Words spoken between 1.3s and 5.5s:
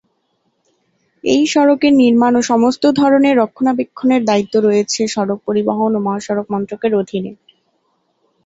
এই সড়কের নির্মাণ ও সমস্ত ধরনের রক্ষণাবেক্ষণের দায়িত্ব রয়েছে সড়ক